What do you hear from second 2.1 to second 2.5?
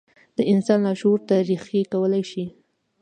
شي.